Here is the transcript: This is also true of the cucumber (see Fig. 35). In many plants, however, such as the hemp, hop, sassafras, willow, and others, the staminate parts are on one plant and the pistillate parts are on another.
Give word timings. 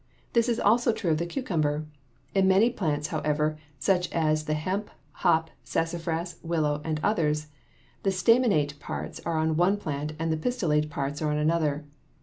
This 0.33 0.49
is 0.49 0.59
also 0.59 0.91
true 0.91 1.11
of 1.11 1.19
the 1.19 1.27
cucumber 1.27 1.81
(see 1.85 1.93
Fig. 2.33 2.33
35). 2.33 2.41
In 2.43 2.47
many 2.47 2.69
plants, 2.71 3.07
however, 3.09 3.59
such 3.77 4.11
as 4.11 4.45
the 4.45 4.55
hemp, 4.55 4.89
hop, 5.11 5.51
sassafras, 5.63 6.37
willow, 6.41 6.81
and 6.83 6.99
others, 7.03 7.49
the 8.01 8.09
staminate 8.11 8.79
parts 8.79 9.19
are 9.27 9.37
on 9.37 9.55
one 9.57 9.77
plant 9.77 10.13
and 10.17 10.33
the 10.33 10.37
pistillate 10.37 10.89
parts 10.89 11.21
are 11.21 11.29
on 11.29 11.37
another. 11.37 11.85